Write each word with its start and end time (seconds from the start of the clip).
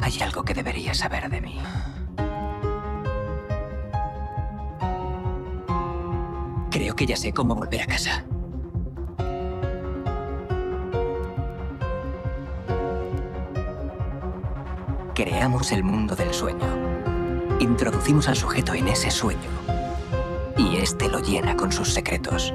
Hay 0.00 0.20
algo 0.22 0.42
que 0.44 0.54
deberías 0.54 0.98
saber 0.98 1.28
de 1.30 1.40
mí. 1.40 1.60
Creo 6.70 6.94
que 6.94 7.06
ya 7.06 7.16
sé 7.16 7.32
cómo 7.32 7.54
volver 7.54 7.82
a 7.82 7.86
casa. 7.86 8.24
Creamos 15.14 15.72
el 15.72 15.82
mundo 15.82 16.14
del 16.14 16.32
sueño. 16.32 16.66
Introducimos 17.60 18.28
al 18.28 18.36
sujeto 18.36 18.74
en 18.74 18.88
ese 18.88 19.10
sueño. 19.10 19.50
Y 20.56 20.76
este 20.76 21.08
lo 21.08 21.18
llena 21.18 21.56
con 21.56 21.72
sus 21.72 21.92
secretos. 21.92 22.54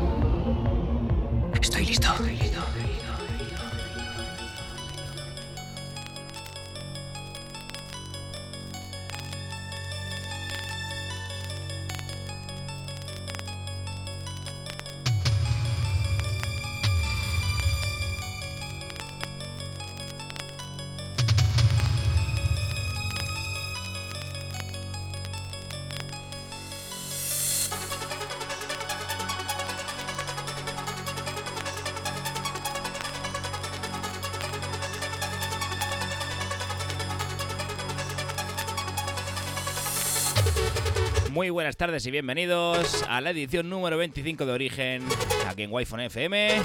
Buenas 41.61 41.77
tardes 41.77 42.03
y 42.07 42.09
bienvenidos 42.09 43.05
a 43.07 43.21
la 43.21 43.29
edición 43.29 43.69
número 43.69 43.95
25 43.95 44.47
de 44.47 44.51
Origen, 44.51 45.03
aquí 45.47 45.61
en 45.61 45.71
Wi-Fi 45.71 46.05
FM, 46.05 46.59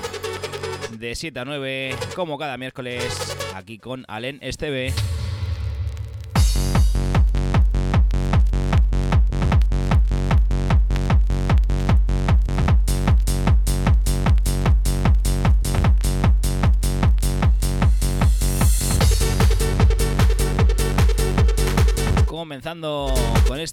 de 0.92 1.14
7 1.14 1.39
a 1.39 1.44
9, 1.44 1.94
como 2.14 2.39
cada 2.39 2.56
miércoles, 2.56 3.36
aquí 3.55 3.77
con 3.77 4.06
Alen 4.08 4.39
Esteve. 4.41 4.94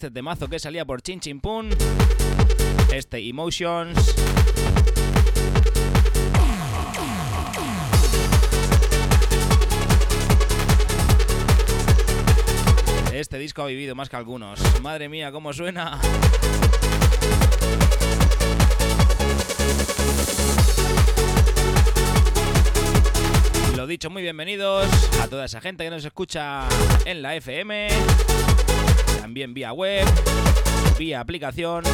Este 0.03 0.11
temazo 0.11 0.49
que 0.49 0.59
salía 0.59 0.83
por 0.83 1.01
Chin 1.01 1.21
Chin 1.21 1.39
Pun, 1.39 1.69
este 2.93 3.25
Emotions. 3.25 4.13
Este 13.13 13.37
disco 13.37 13.61
ha 13.61 13.67
vivido 13.67 13.95
más 13.95 14.09
que 14.09 14.17
algunos. 14.17 14.59
Madre 14.81 15.07
mía, 15.07 15.31
cómo 15.31 15.53
suena. 15.53 16.01
Lo 23.77 23.87
dicho, 23.87 24.09
muy 24.09 24.21
bienvenidos 24.21 24.89
a 25.21 25.29
toda 25.29 25.45
esa 25.45 25.61
gente 25.61 25.85
que 25.85 25.89
nos 25.89 26.03
escucha 26.03 26.67
en 27.05 27.21
la 27.21 27.35
FM, 27.35 27.87
también 29.23 29.53
vía 29.53 29.71
web, 29.71 30.05
vía 30.99 31.21
aplicación 31.21 31.85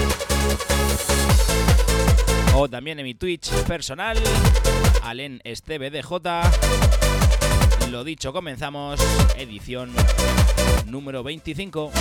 o 2.56 2.68
también 2.68 2.98
en 2.98 3.06
mi 3.06 3.14
Twitch 3.14 3.52
personal, 3.68 4.18
Alen 5.04 5.40
DJ. 5.44 6.42
Lo 7.92 8.04
dicho, 8.04 8.34
comenzamos 8.34 9.00
edición 9.38 9.94
número 10.88 11.22
25. 11.22 11.92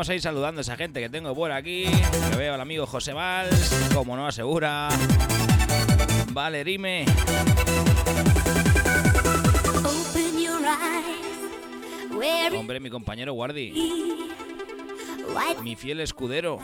Vamos 0.00 0.08
a 0.08 0.14
ir 0.14 0.22
saludando 0.22 0.60
a 0.60 0.62
esa 0.62 0.78
gente 0.78 0.98
que 0.98 1.10
tengo 1.10 1.34
por 1.34 1.52
aquí. 1.52 1.84
Que 2.30 2.36
veo 2.38 2.54
al 2.54 2.60
amigo 2.62 2.86
José 2.86 3.12
Valls, 3.12 3.90
como 3.92 4.16
no 4.16 4.26
asegura. 4.26 4.88
Vale, 6.32 6.64
Valerime. 6.64 7.04
Hombre, 12.56 12.80
mi 12.80 12.88
compañero 12.88 13.34
Guardi. 13.34 13.74
Mi 15.62 15.76
fiel 15.76 16.00
escudero. 16.00 16.60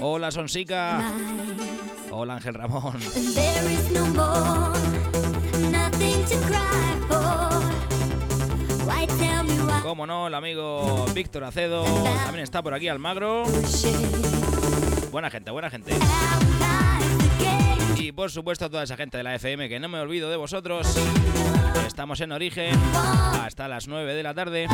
Hola, 0.00 0.30
Sonsica. 0.30 1.02
Hola, 2.12 2.34
Ángel 2.34 2.54
Ramón. 2.54 3.00
Como 9.86 10.04
no, 10.04 10.26
el 10.26 10.34
amigo 10.34 11.06
Víctor 11.14 11.44
Acedo. 11.44 11.84
También 12.24 12.42
está 12.42 12.60
por 12.60 12.74
aquí 12.74 12.88
Almagro. 12.88 13.44
Buena 15.12 15.30
gente, 15.30 15.52
buena 15.52 15.70
gente. 15.70 15.92
Y 17.94 18.10
por 18.10 18.32
supuesto 18.32 18.68
toda 18.68 18.82
esa 18.82 18.96
gente 18.96 19.16
de 19.16 19.22
la 19.22 19.36
FM 19.36 19.68
que 19.68 19.78
no 19.78 19.88
me 19.88 20.00
olvido 20.00 20.28
de 20.28 20.36
vosotros. 20.36 20.98
Estamos 21.86 22.20
en 22.20 22.32
origen 22.32 22.74
hasta 23.40 23.68
las 23.68 23.86
9 23.86 24.12
de 24.14 24.22
la 24.24 24.34
tarde. 24.34 24.66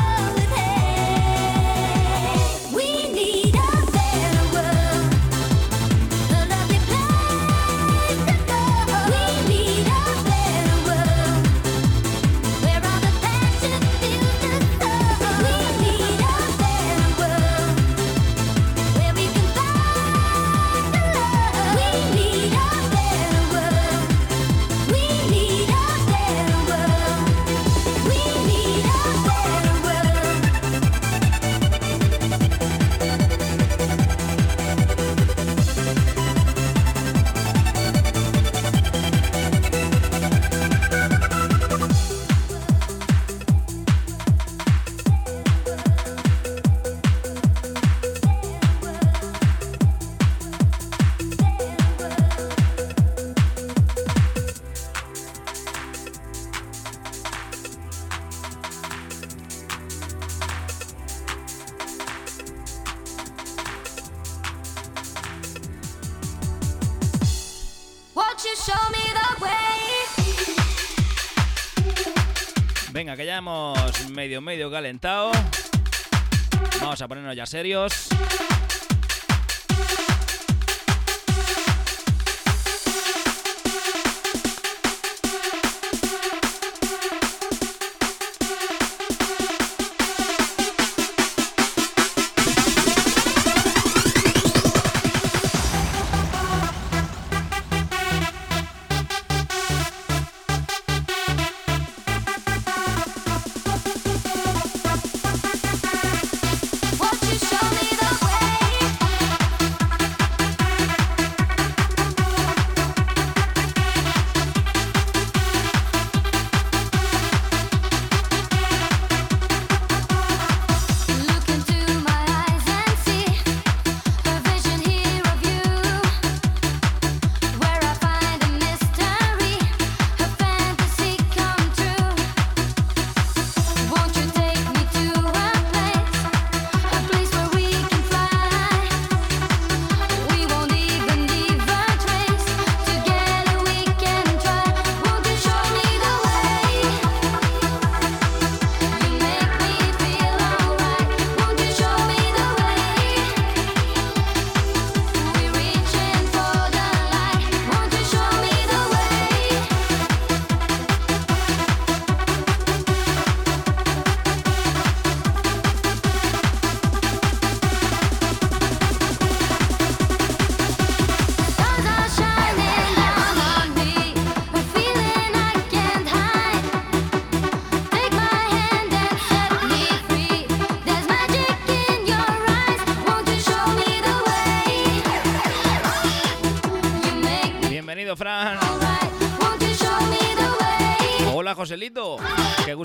que 73.16 73.26
ya 73.26 73.36
hemos 73.38 74.10
medio 74.10 74.40
medio 74.40 74.70
calentado. 74.70 75.32
Vamos 76.80 77.00
a 77.02 77.08
ponernos 77.08 77.36
ya 77.36 77.46
serios. 77.46 78.08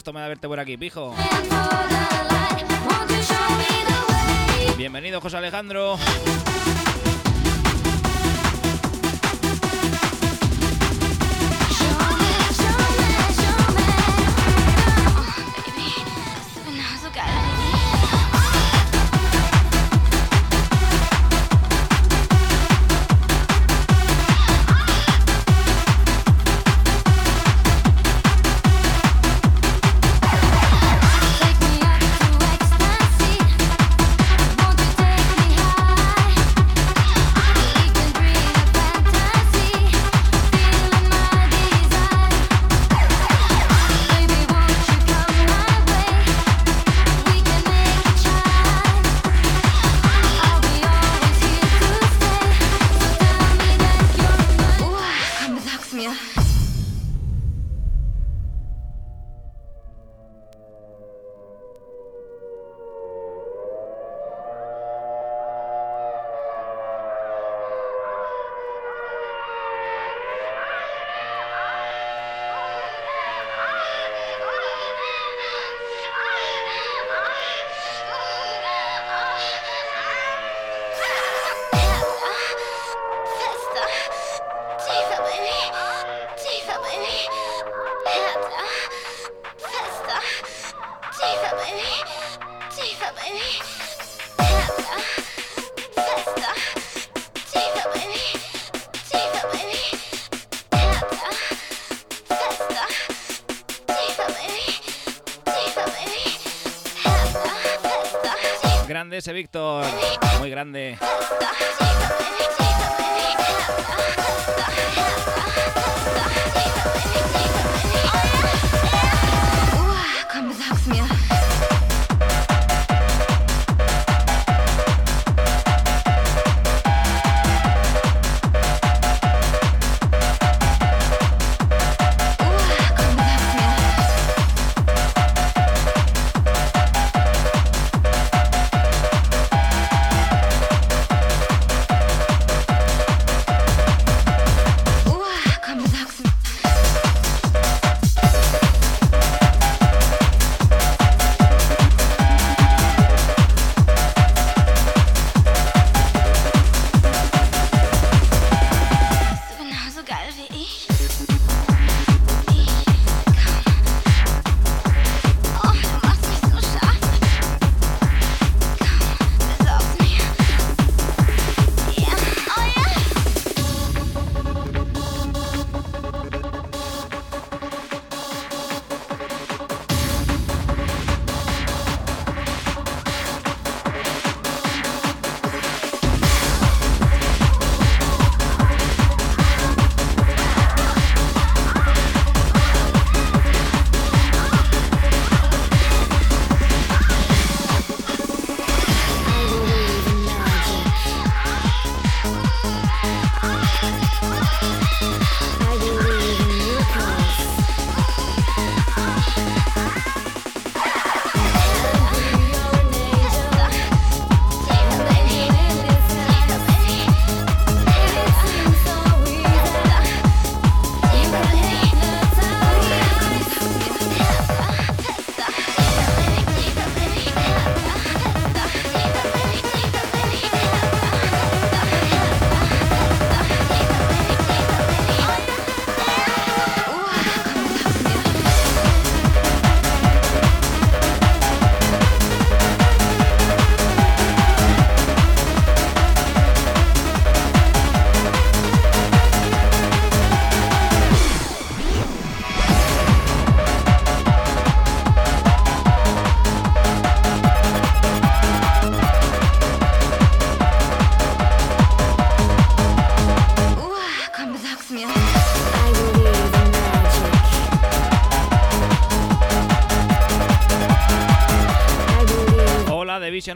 gusto 0.08 0.14
me 0.14 0.22
da 0.22 0.30
verte 0.30 0.48
por 0.48 0.58
aquí, 0.58 0.78
pijo. 0.78 1.14
Bienvenido, 4.78 5.20
José 5.20 5.36
Alejandro. 5.36 5.98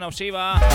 Hola, 0.02 0.71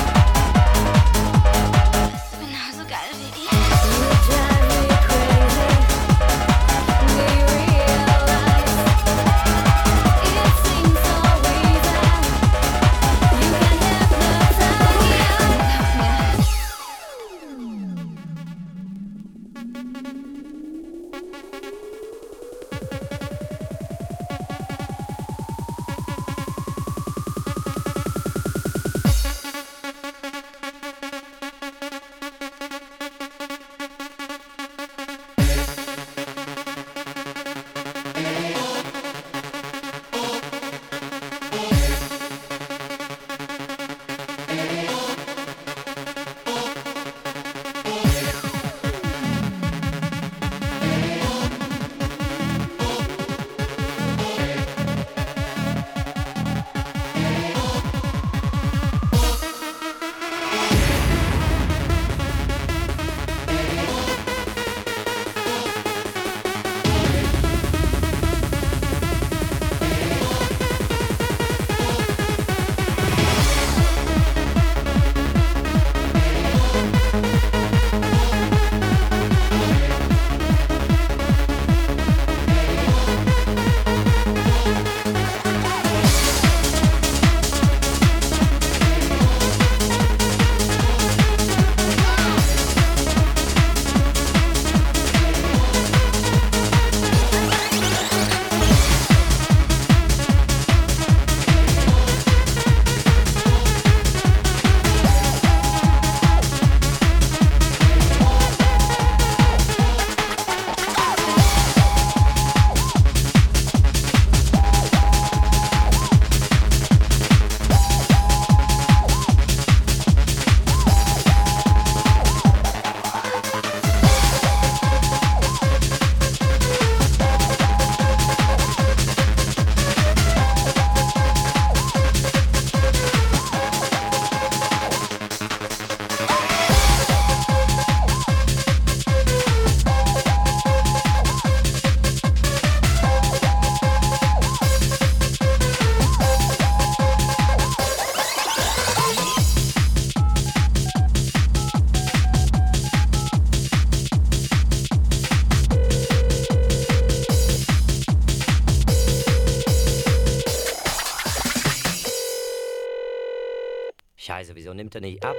nicht 165.08 165.24
ab. 165.26 165.36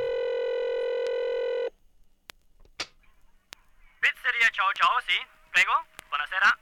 Pizzeria 4.01 4.49
Ciao 4.53 4.73
Ciao, 4.75 5.01
sì? 5.07 5.19
Prego, 5.53 5.73
buonasera. 6.09 6.57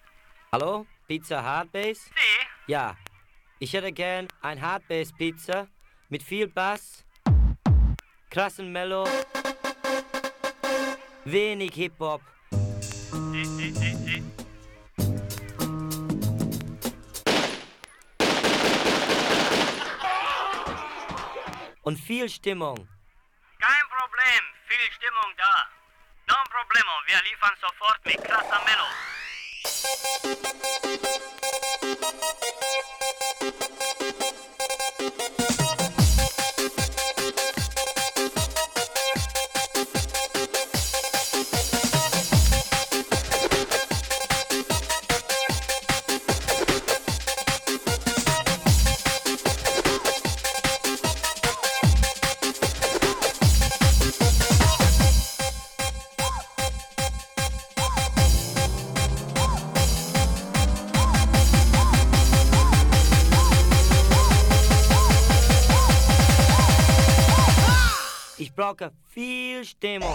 Hallo? 0.53 0.87
Pizza 1.07 1.43
Hardbase? 1.43 2.11
Sì? 2.15 2.47
Ja. 2.67 2.97
Ich 3.59 3.73
hätte 3.73 3.93
gern 3.93 4.29
ein 4.43 4.61
Hardbase 4.61 5.13
Pizza 5.17 5.69
mit 6.09 6.23
viel 6.23 6.49
Bass, 6.49 7.05
krassen 8.29 8.71
Mellow, 8.71 9.09
wenig 11.25 11.75
Hip-Hop. 11.75 12.21
Sì, 12.51 13.45
sì, 13.45 13.73
sì, 13.73 13.97
sì. 14.05 14.37
und 21.87 21.99
viel 22.01 22.29
Stimmung. 22.29 22.89
Liefern 27.29 27.57
sofort 27.61 28.05
mit 28.05 28.23
krasser 28.23 28.63
Mello. 28.65 28.87
Ich 33.99 34.06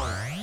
Wow. 0.01 0.40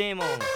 Demon. 0.00 0.49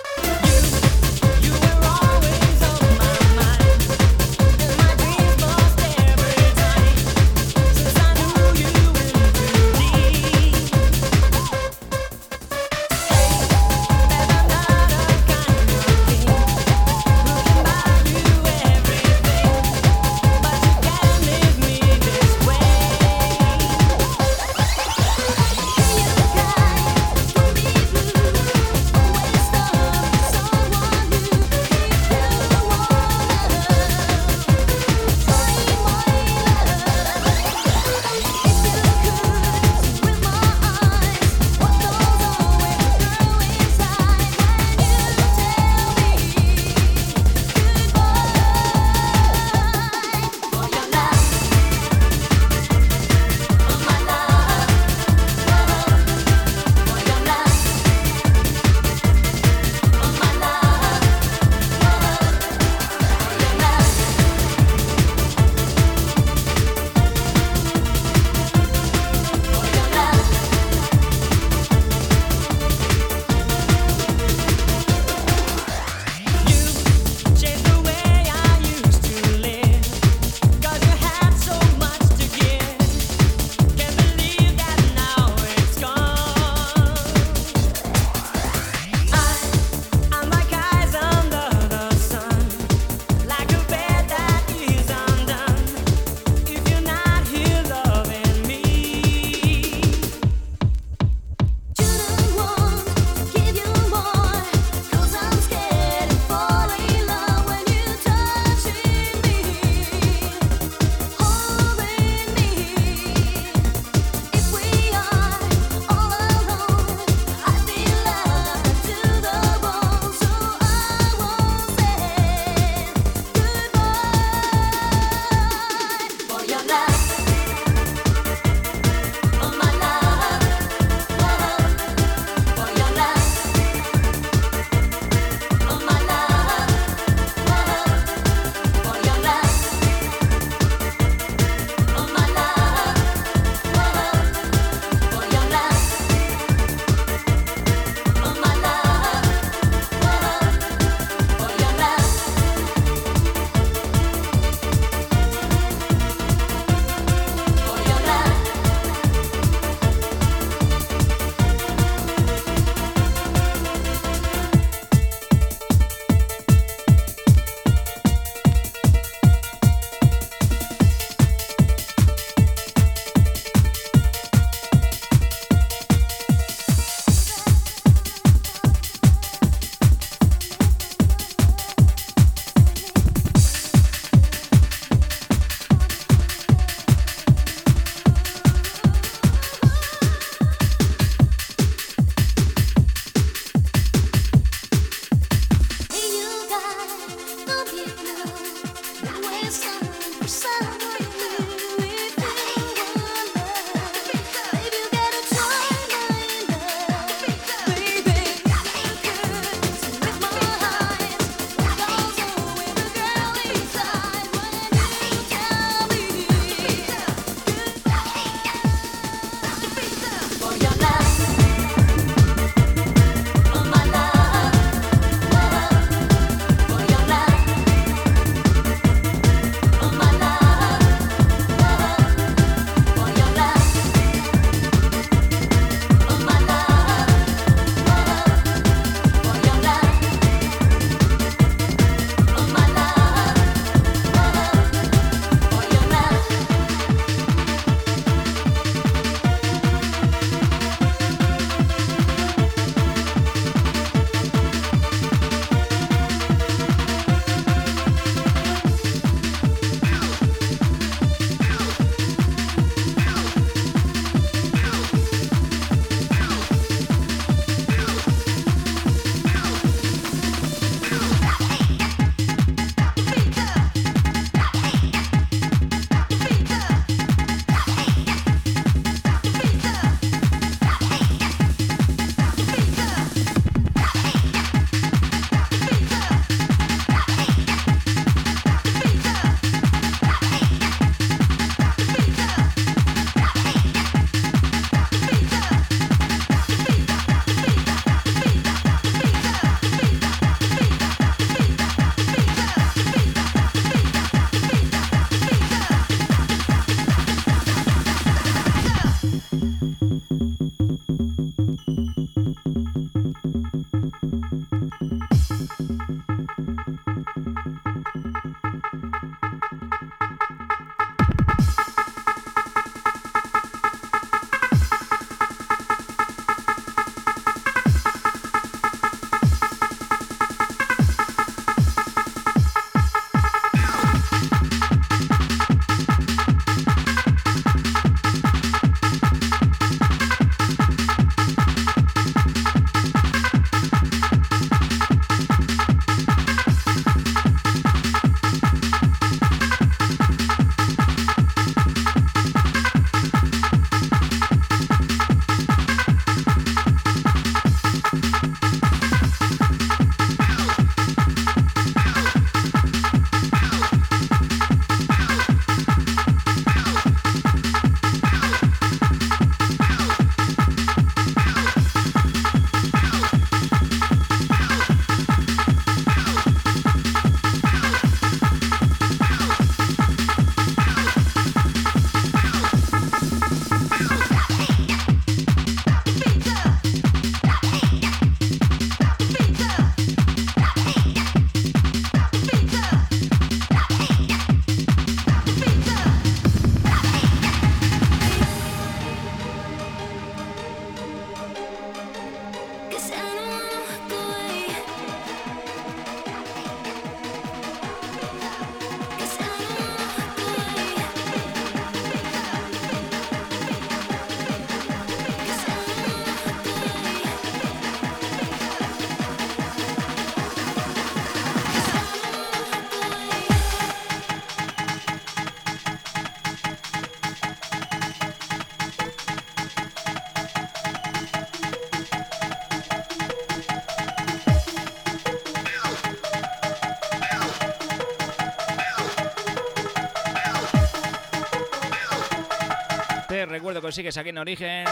Consigues 443.74 443.96
aquí 443.96 444.10
en 444.10 444.18
Origen 444.18 444.68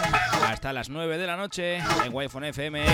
hasta 0.47 0.73
las 0.73 0.89
9 0.89 1.19
de 1.19 1.27
la 1.27 1.37
noche 1.37 1.79
en 1.79 2.15
Wi-Fi 2.15 2.39
FM. 2.51 2.87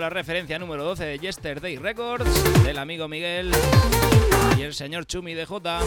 La 0.00 0.10
referencia 0.10 0.58
número 0.58 0.82
12 0.82 1.04
de 1.04 1.18
Yesterday 1.18 1.76
Records 1.76 2.64
del 2.64 2.78
amigo 2.78 3.06
Miguel 3.06 3.52
y 4.58 4.62
el 4.62 4.74
señor 4.74 5.06
Chumi 5.06 5.34
de 5.34 5.46
J. 5.46 5.80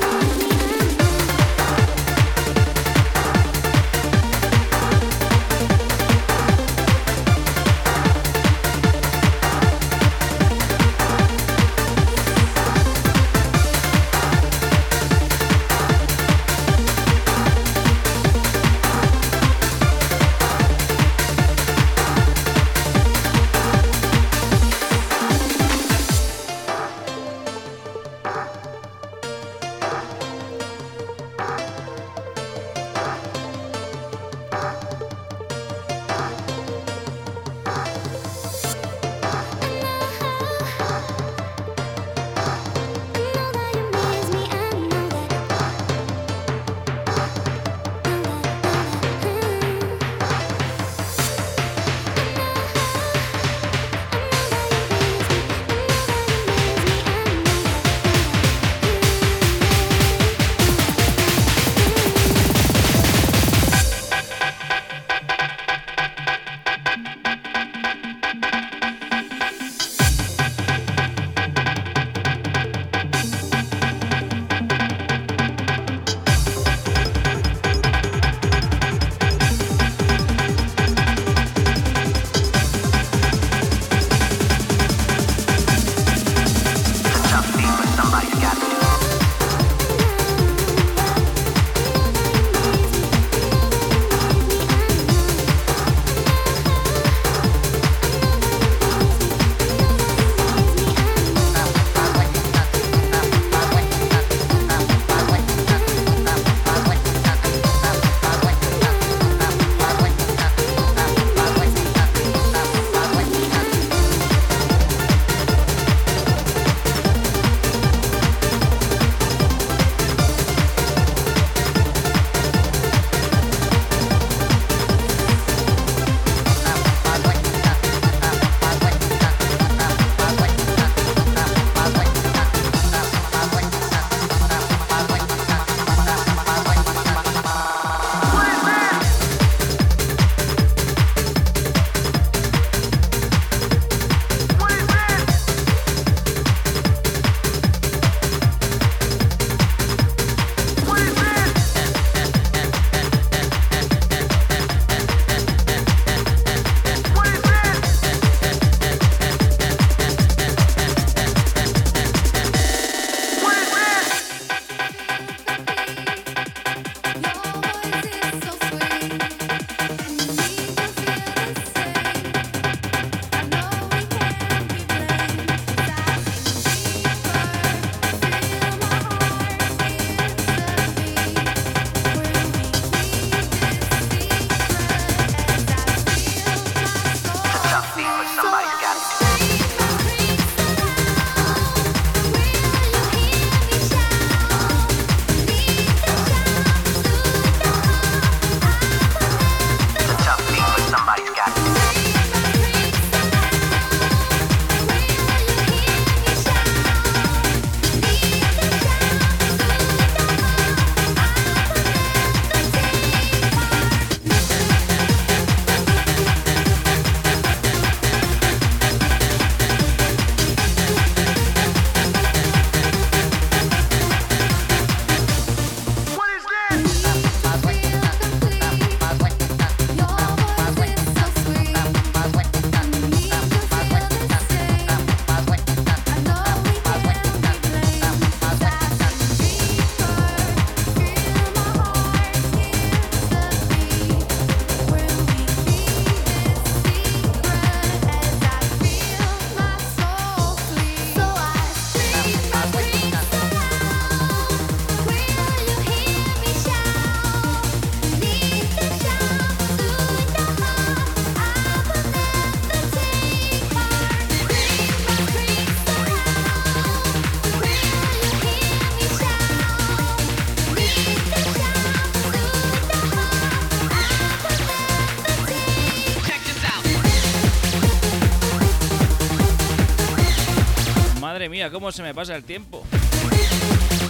cómo 281.87 281.93
se 281.93 282.03
me 282.03 282.13
pasa 282.13 282.35
el 282.35 282.43
tiempo. 282.43 282.83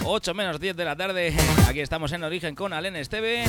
8 0.02 0.34
menos 0.34 0.58
10 0.58 0.76
de 0.76 0.84
la 0.84 0.96
tarde. 0.96 1.32
Aquí 1.68 1.78
estamos 1.78 2.10
en 2.10 2.24
Origen 2.24 2.56
con 2.56 2.72
Alen 2.72 2.96
Esteve. 2.96 3.44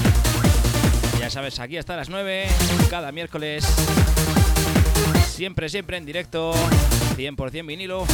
Ya 1.19 1.31
sabes, 1.31 1.59
aquí 1.59 1.77
hasta 1.77 1.95
las 1.95 2.09
9, 2.09 2.47
cada 2.91 3.11
miércoles. 3.11 3.65
Siempre, 5.29 5.67
siempre 5.67 5.97
en 5.97 6.05
directo. 6.05 6.53
100% 7.17 7.65
vinilo. 7.65 8.05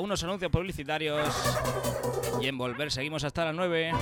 unos 0.00 0.22
anuncios 0.22 0.50
publicitarios 0.50 1.28
y 2.40 2.46
en 2.46 2.58
volver 2.58 2.90
seguimos 2.90 3.24
hasta 3.24 3.44
las 3.44 3.54
9. 3.54 3.92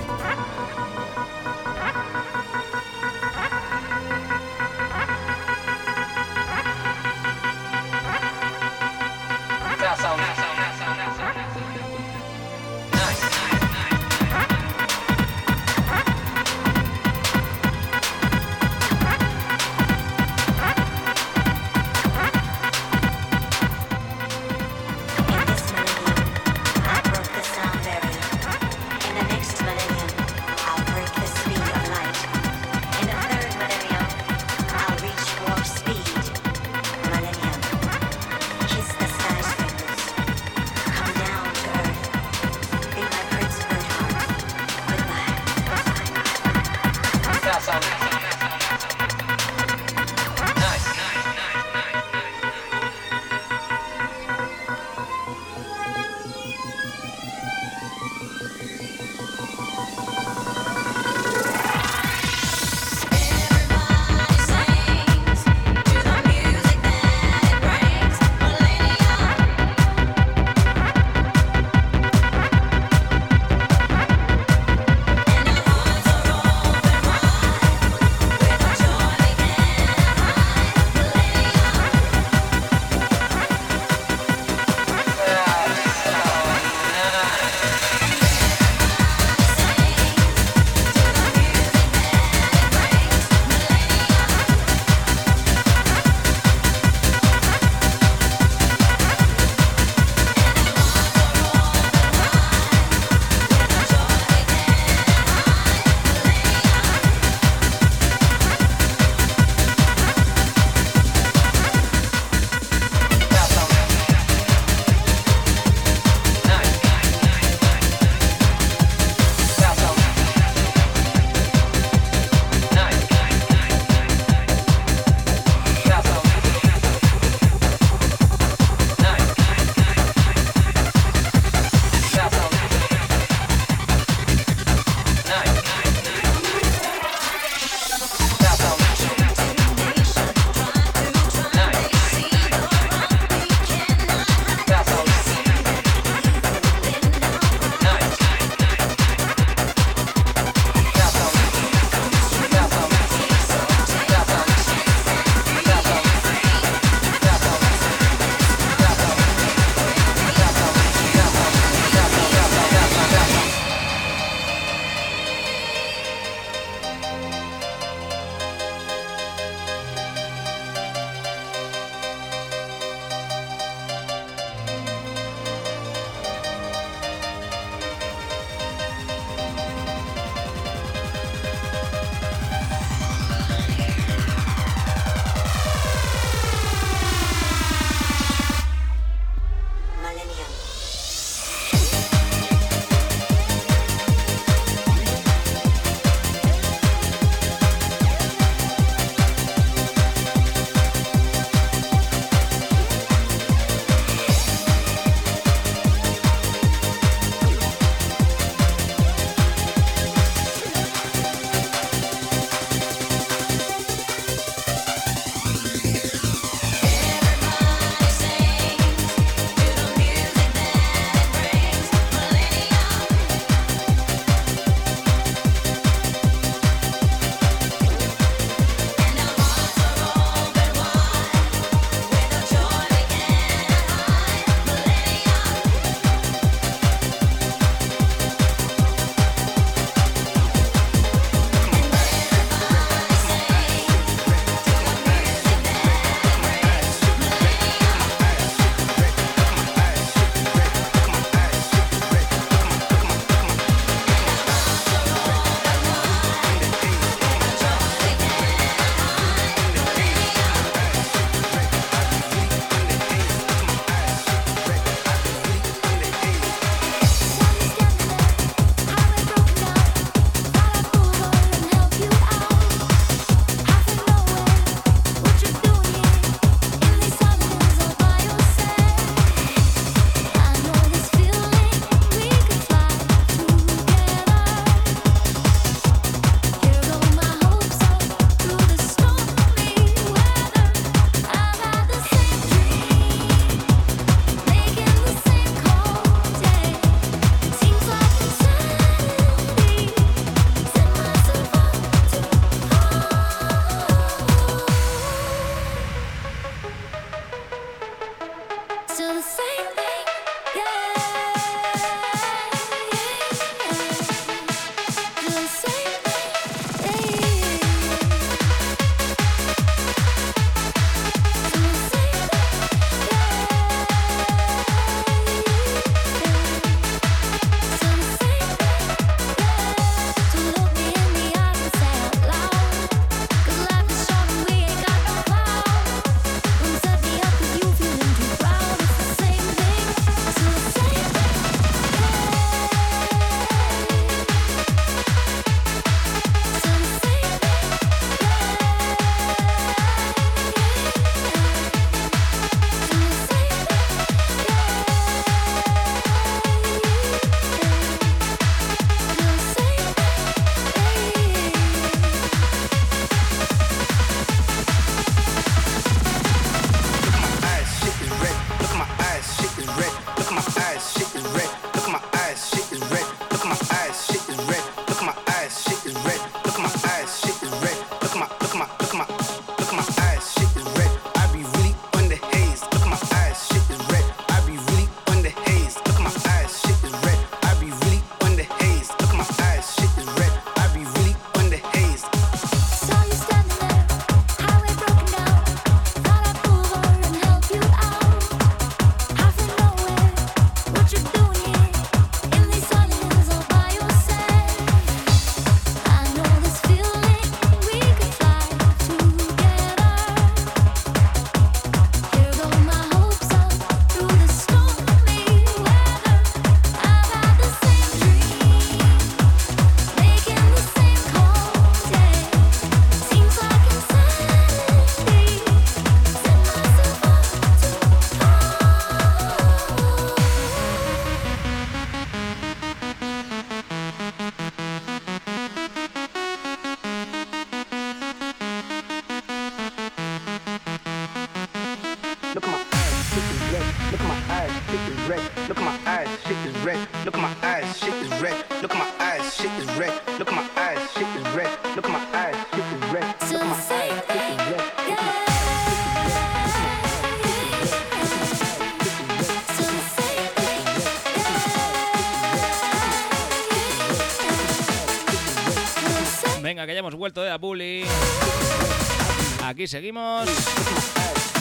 seguimos. 469.67 470.29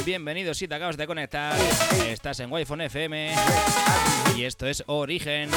Bienvenidos 0.05 0.59
si 0.59 0.69
te 0.69 0.75
acabas 0.75 0.97
de 0.97 1.07
conectar. 1.07 1.57
Estás 2.07 2.41
en 2.41 2.51
Wi-Fi 2.51 2.75
FM 2.85 3.35
y 4.37 4.45
esto 4.45 4.67
es 4.67 4.83
Origen. 4.87 5.51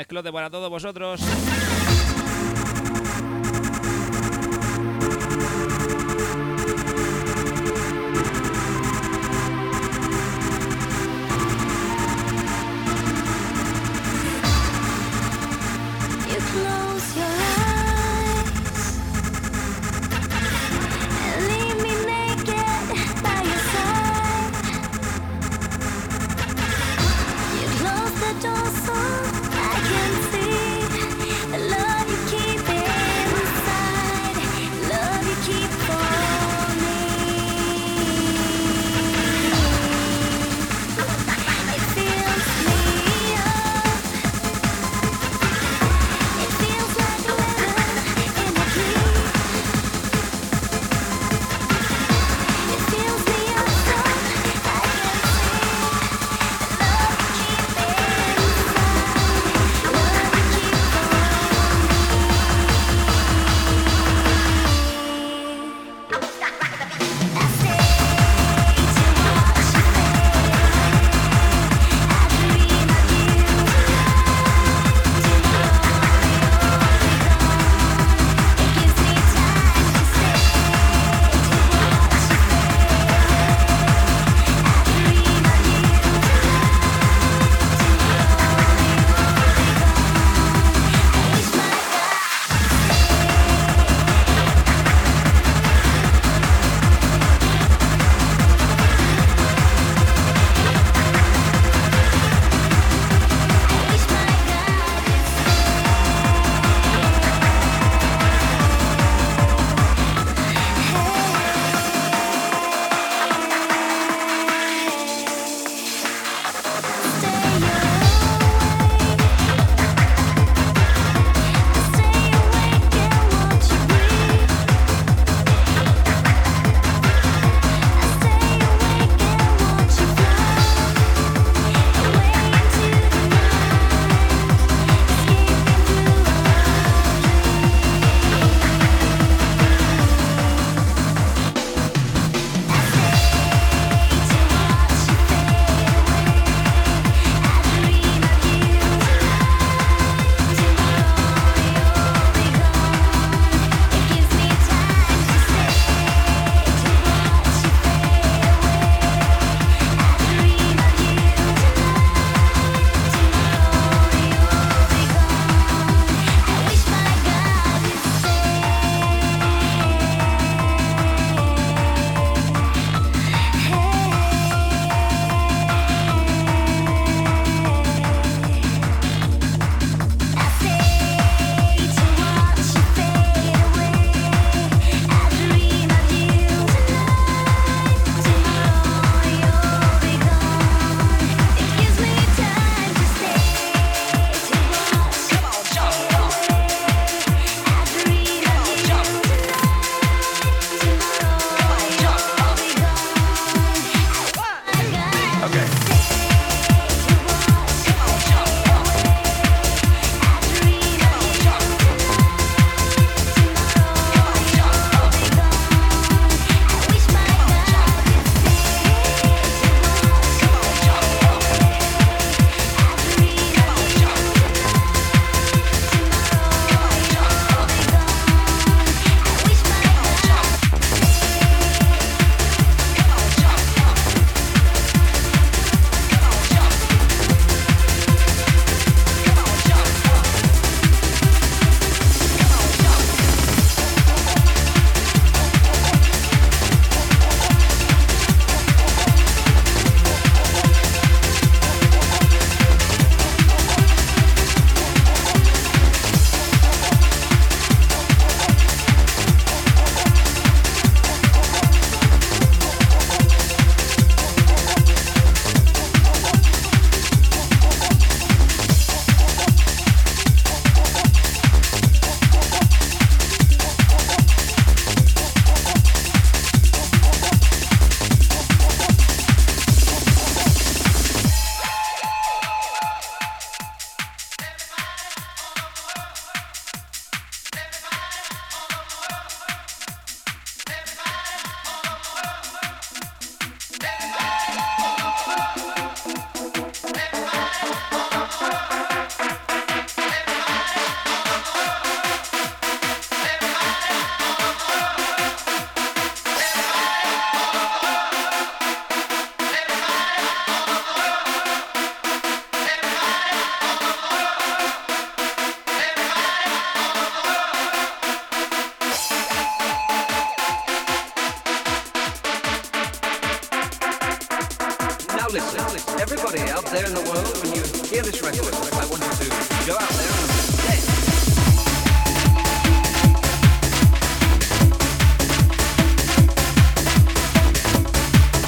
mezclote 0.00 0.32
para 0.32 0.48
todos 0.48 0.70
vosotros. 0.70 1.20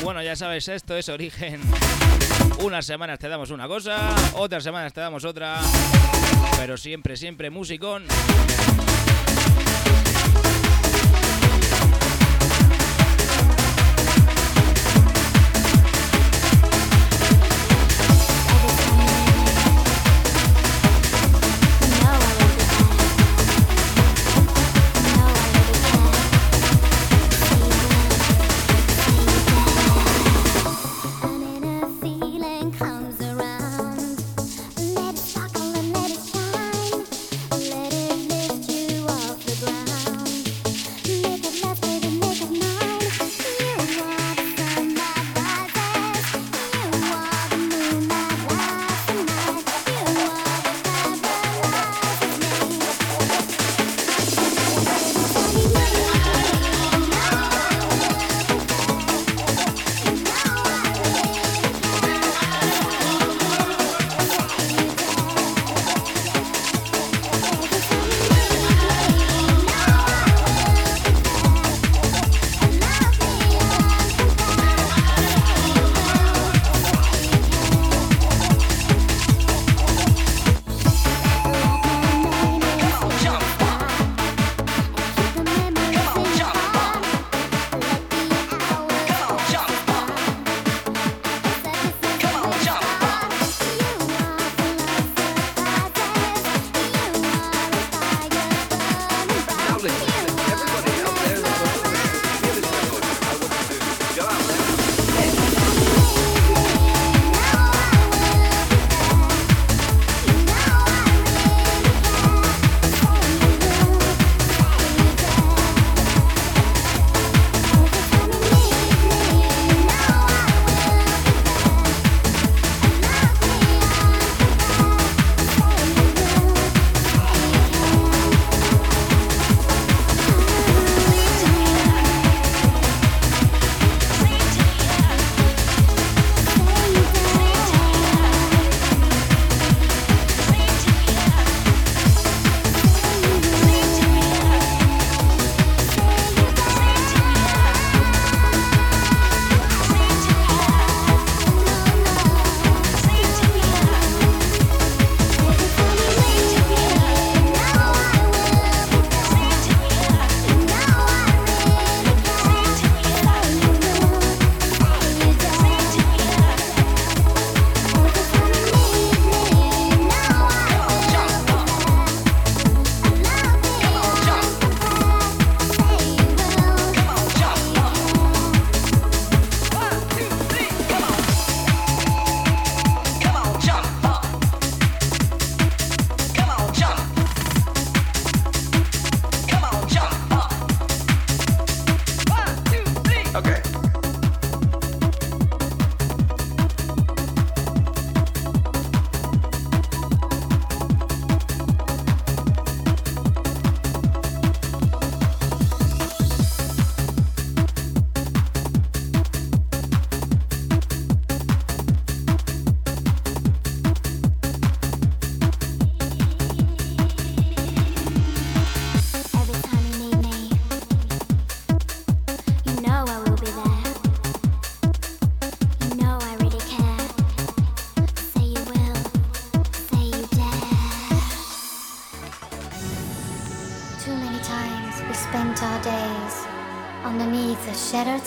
Bueno, 0.05 0.23
ya 0.23 0.37
sabes, 0.37 0.69
esto 0.69 0.97
es 0.97 1.09
origen. 1.09 1.61
Unas 2.61 2.87
semanas 2.87 3.19
te 3.19 3.29
damos 3.29 3.51
una 3.51 3.67
cosa, 3.67 4.15
otras 4.35 4.63
semanas 4.63 4.93
te 4.93 5.01
damos 5.01 5.25
otra. 5.25 5.61
Pero 6.59 6.77
siempre, 6.77 7.17
siempre 7.17 7.51
musicón. 7.51 8.05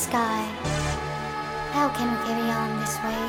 Sky. 0.05 0.45
How 1.73 1.89
can 1.89 2.07
we 2.11 2.17
carry 2.25 2.49
on 2.61 2.79
this 2.79 2.95
way 3.01 3.25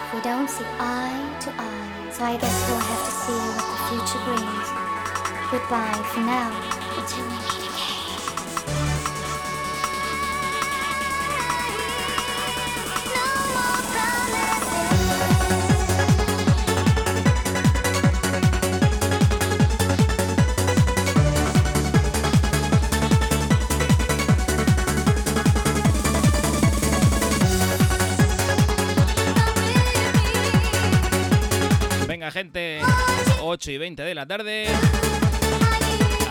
if 0.00 0.14
we 0.14 0.20
don't 0.22 0.48
see 0.48 0.64
eye 0.78 1.20
to 1.44 1.50
eye? 1.52 2.10
So 2.10 2.24
I 2.24 2.36
guess 2.38 2.56
we'll 2.66 2.86
have 2.92 3.04
to 3.08 3.14
see 3.22 3.40
what 3.56 3.66
the 3.72 3.78
future 3.88 4.22
brings. 4.24 4.68
Goodbye 5.52 6.02
for 6.12 6.20
now 6.20 7.69
8 33.60 33.72
y 33.72 33.76
20 33.76 34.02
de 34.02 34.14
la 34.14 34.24
tarde. 34.24 34.68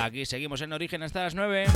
Aquí 0.01 0.26
seguimos 0.26 0.61
en 0.61 0.73
origen 0.73 1.03
hasta 1.03 1.22
las 1.22 1.35
9. 1.35 1.68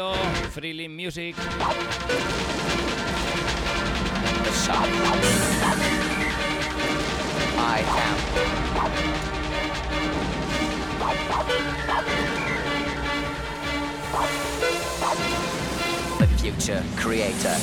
Bienvenido, 0.00 0.14
Freeling 0.50 0.96
Music. 0.96 1.36
The 4.44 4.50
sun. 4.52 4.88
I 7.58 7.84
am. 7.98 8.16
The 16.18 16.26
future 16.38 16.82
creator. 16.96 17.56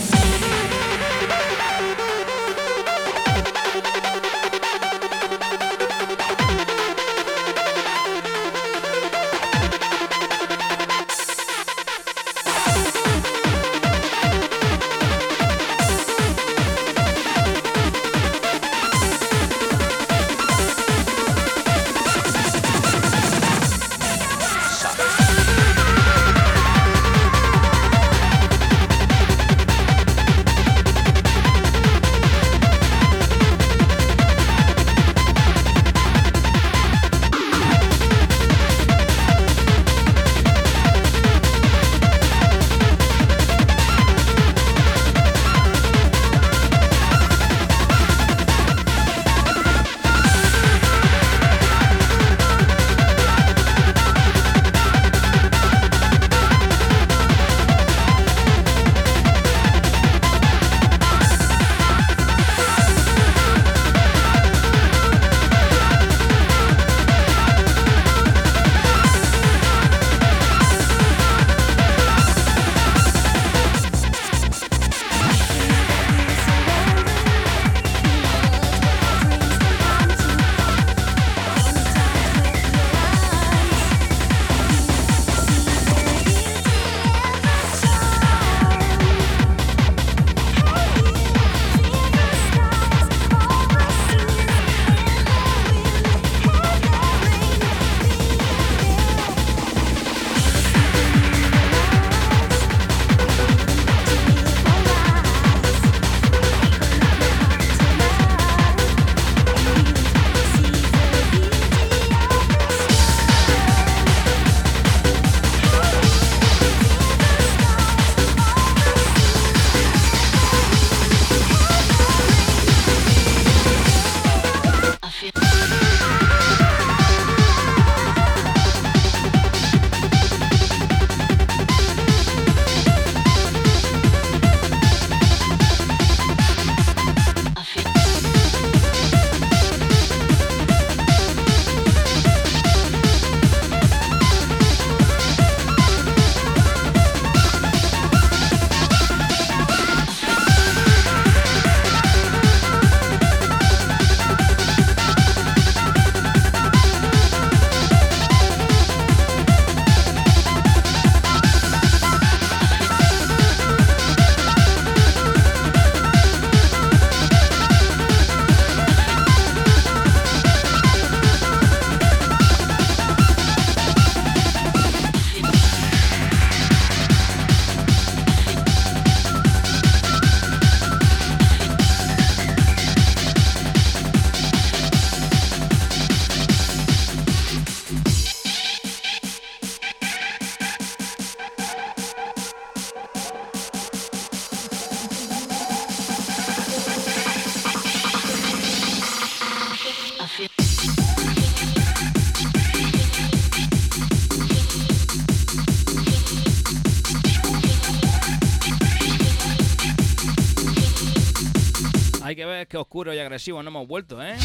Hay 212.68 212.70
que 212.70 212.78
oscuro 212.78 213.14
y 213.14 213.20
agresivo 213.20 213.64
no 213.64 213.70
hemos 213.70 213.88
vuelto, 213.88 214.22
¿eh? 214.22 214.36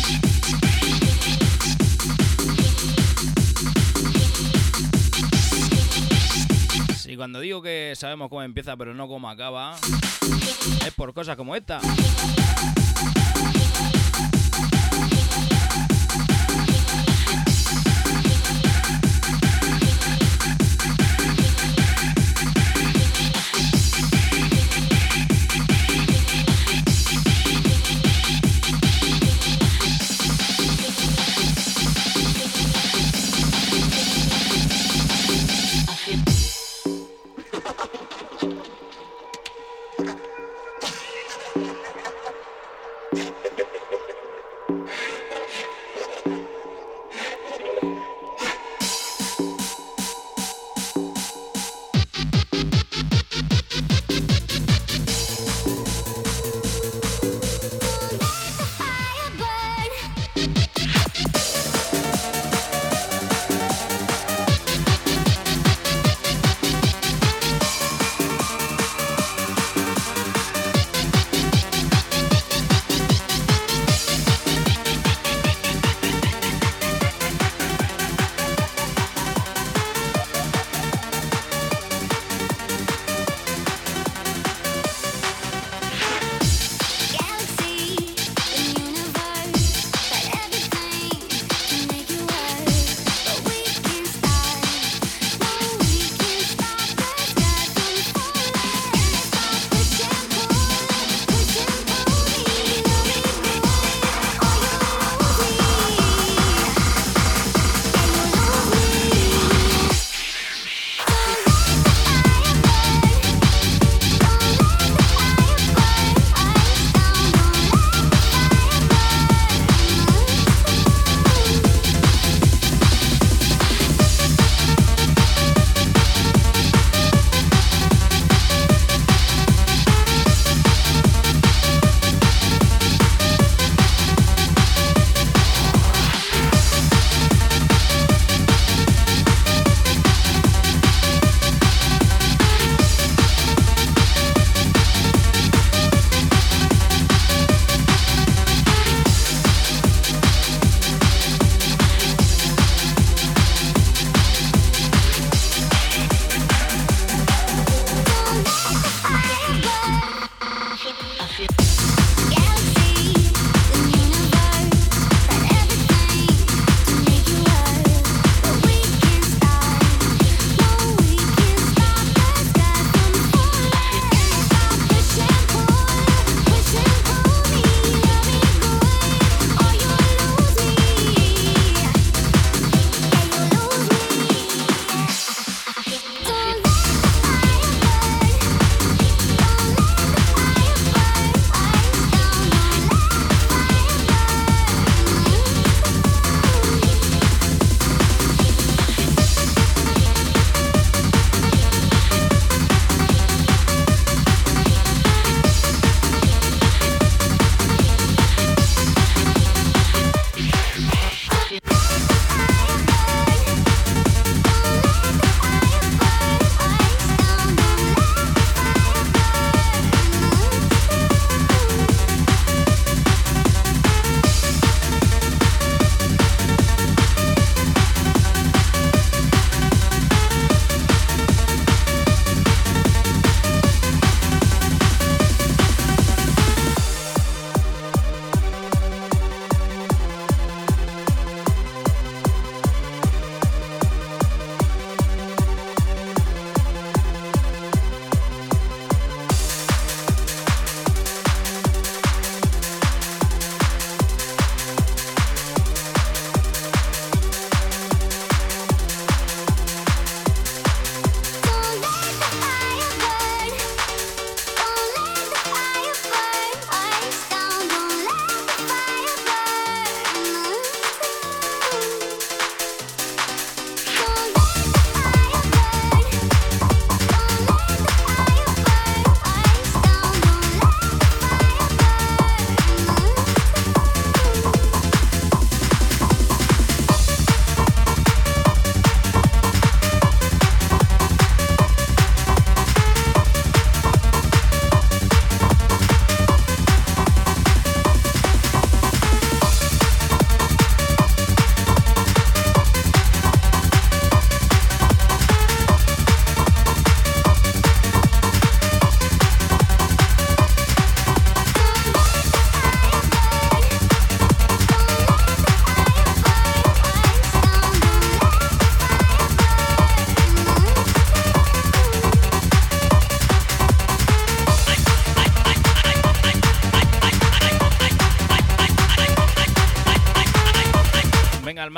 Si 6.98 7.16
cuando 7.16 7.40
digo 7.40 7.62
que 7.62 7.94
sabemos 7.96 8.28
cómo 8.28 8.44
empieza 8.44 8.76
pero 8.76 8.94
no 8.94 9.08
cómo 9.08 9.28
acaba, 9.28 9.76
es 10.86 10.92
por 10.94 11.12
cosas 11.14 11.34
como 11.36 11.56
esta. 11.56 11.80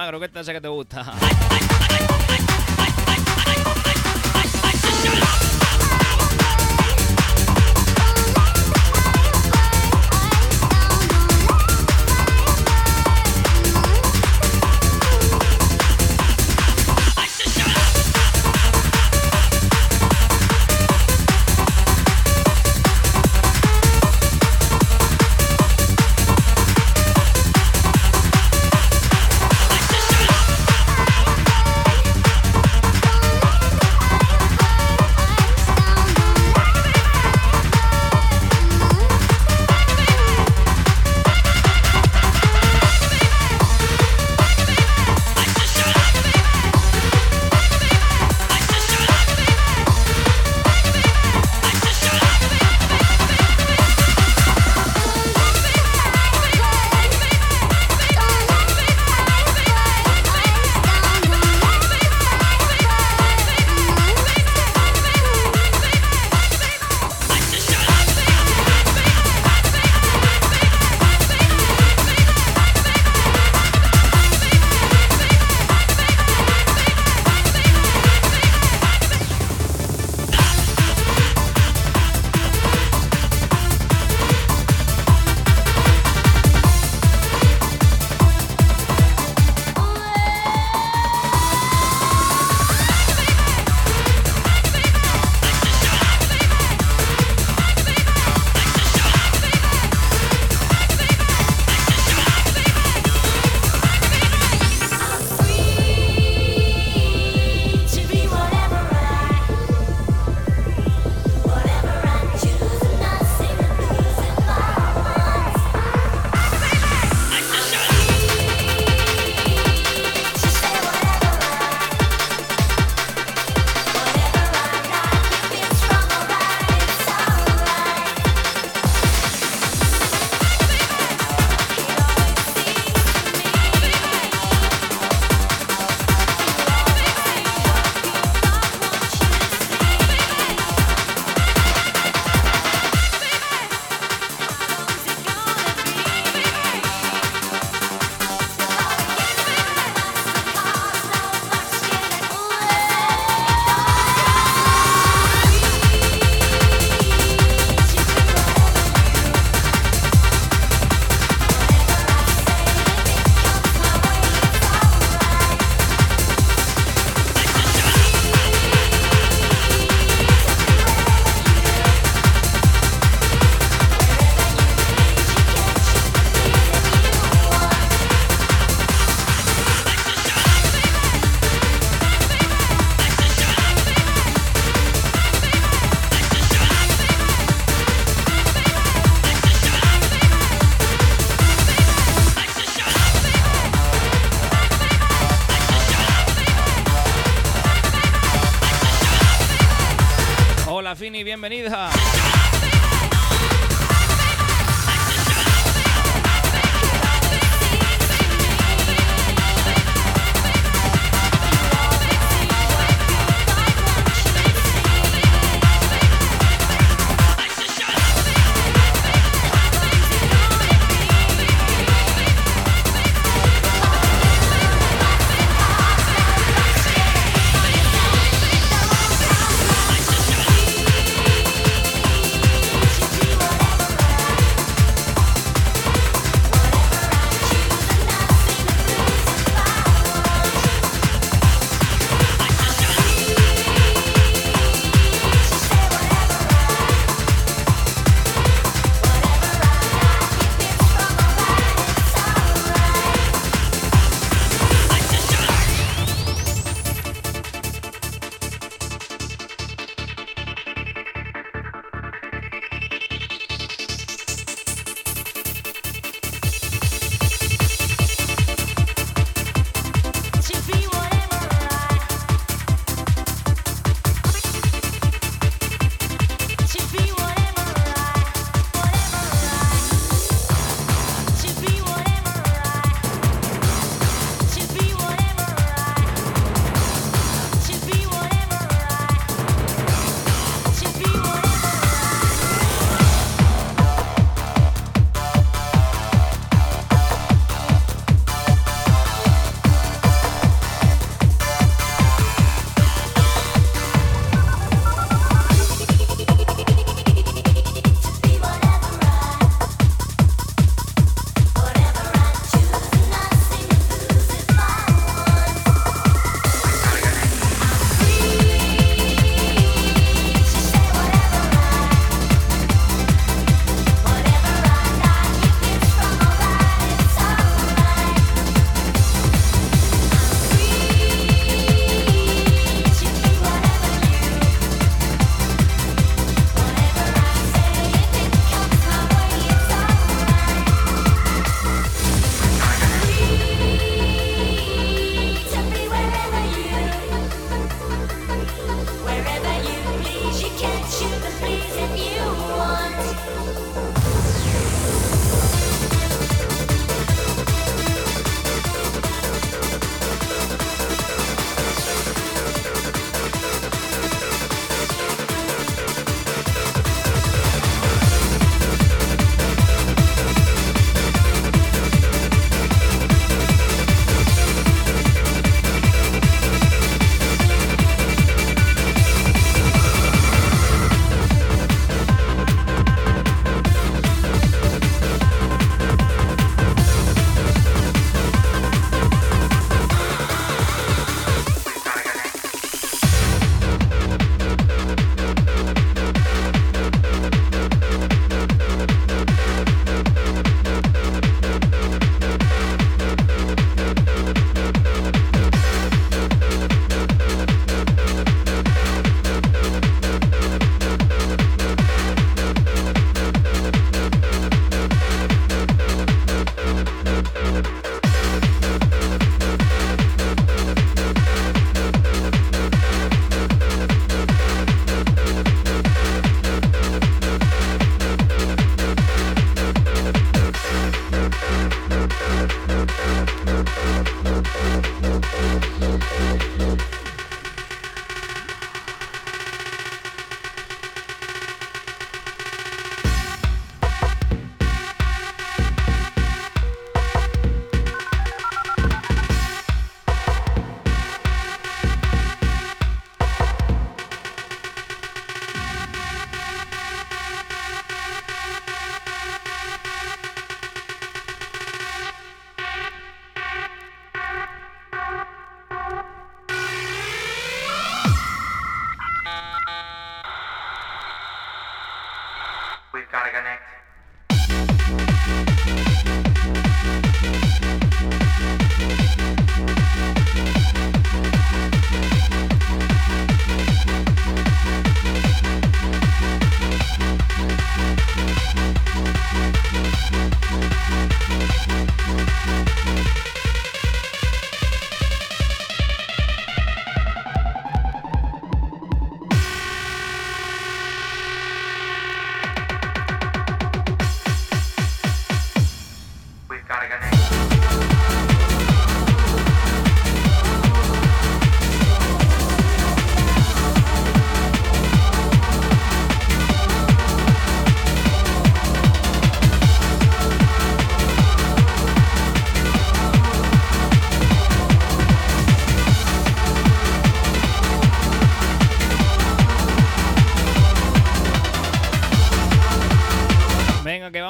La 0.05 0.11
croqueta 0.11 0.41
esa 0.41 0.53
que 0.53 0.61
te 0.61 0.69
gusta. 0.69 1.05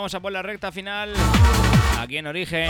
Vamos 0.04 0.14
a 0.16 0.20
por 0.20 0.32
la 0.32 0.42
recta 0.42 0.70
final. 0.70 1.14
Aquí 1.98 2.18
en 2.18 2.26
Origen. 2.26 2.68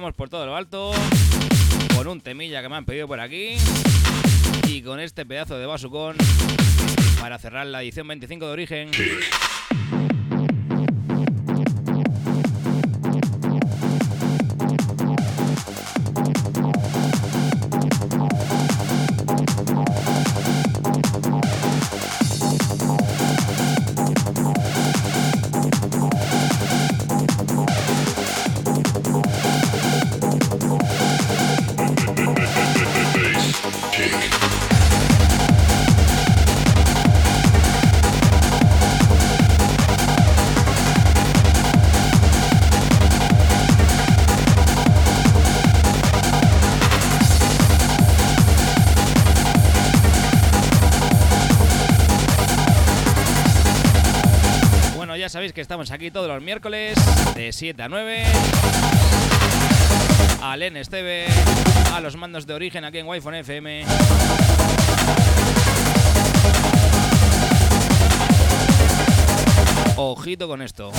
Por 0.00 0.30
todo 0.30 0.46
lo 0.46 0.56
alto 0.56 0.92
con 1.94 2.08
un 2.08 2.22
temilla 2.22 2.62
que 2.62 2.68
me 2.70 2.76
han 2.76 2.86
pedido 2.86 3.06
por 3.06 3.20
aquí 3.20 3.56
y 4.66 4.80
con 4.80 4.98
este 4.98 5.26
pedazo 5.26 5.58
de 5.58 5.66
basucón 5.66 6.16
para 7.20 7.38
cerrar 7.38 7.66
la 7.66 7.82
edición 7.82 8.08
25 8.08 8.46
de 8.46 8.52
Origen. 8.52 8.90
Estamos 55.70 55.92
aquí 55.92 56.10
todos 56.10 56.26
los 56.26 56.42
miércoles 56.42 56.98
de 57.36 57.52
7 57.52 57.80
a 57.80 57.88
9. 57.88 58.24
Alen 60.42 60.76
Esteve, 60.76 61.28
a 61.94 62.00
los 62.00 62.16
mandos 62.16 62.44
de 62.44 62.54
origen 62.54 62.84
aquí 62.84 62.98
en 62.98 63.06
Wi-Fi 63.06 63.36
FM. 63.36 63.84
Ojito 69.94 70.48
con 70.48 70.60
esto. 70.60 70.90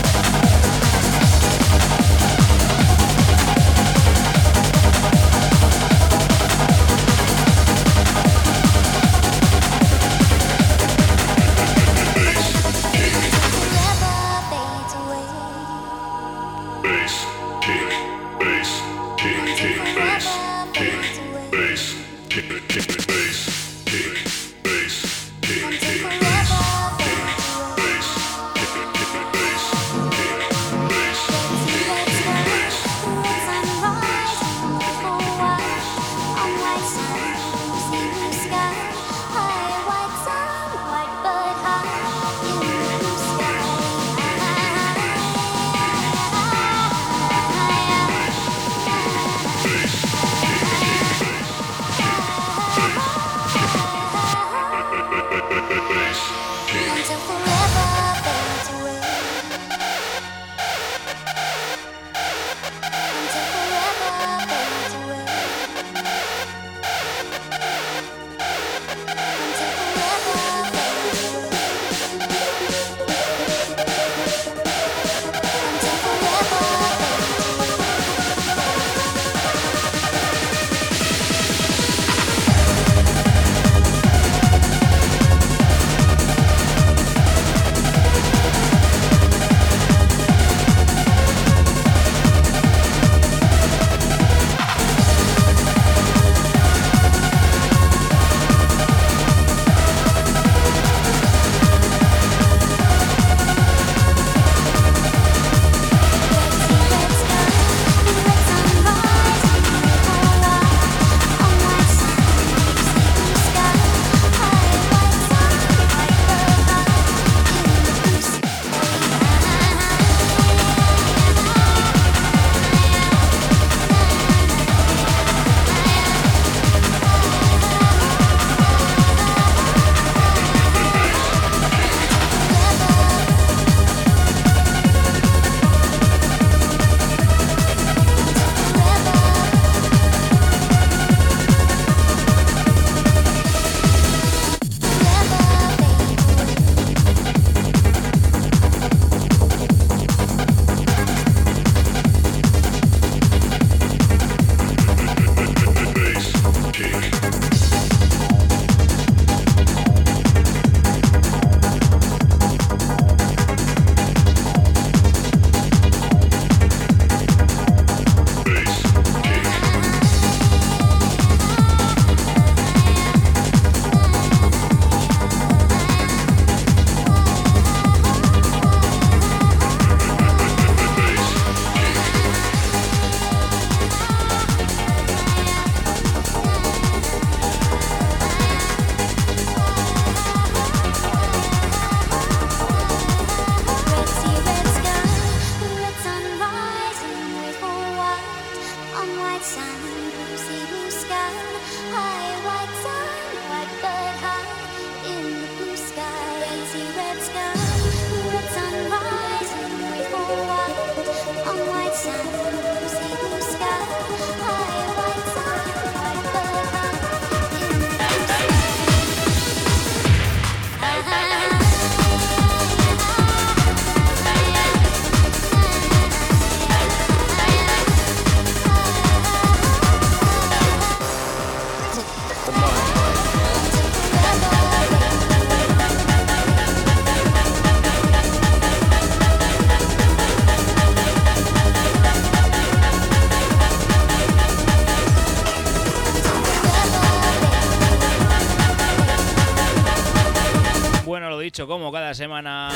Semana, 252.14 252.72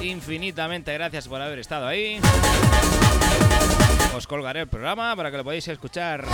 infinitamente 0.00 0.92
gracias 0.94 1.28
por 1.28 1.40
haber 1.40 1.58
estado 1.58 1.86
ahí. 1.86 2.18
Os 4.14 4.26
colgaré 4.26 4.60
el 4.60 4.68
programa 4.68 5.14
para 5.16 5.30
que 5.30 5.36
lo 5.36 5.44
podáis 5.44 5.66
escuchar 5.68 6.24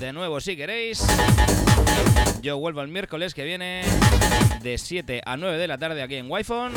de 0.00 0.12
nuevo 0.12 0.40
si 0.40 0.56
queréis. 0.56 1.06
Yo 2.42 2.58
vuelvo 2.58 2.82
el 2.82 2.88
miércoles 2.88 3.34
que 3.34 3.44
viene 3.44 3.84
de 4.62 4.78
7 4.78 5.22
a 5.24 5.36
9 5.36 5.56
de 5.56 5.68
la 5.68 5.78
tarde 5.78 6.02
aquí 6.02 6.16
en 6.16 6.30
Wi-Fi. 6.30 6.72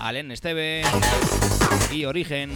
Alen 0.00 0.30
Esteve 0.32 0.82
y 1.92 2.04
Origen. 2.04 2.54